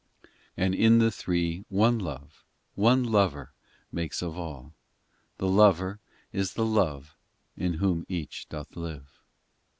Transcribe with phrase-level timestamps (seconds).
[0.01, 0.31] VIII
[0.65, 3.51] And in the Three one Love, One Lover
[3.91, 4.73] makes of All;
[5.37, 5.99] The Lover
[6.33, 7.15] is the Love
[7.55, 9.19] In Whom Each doth live.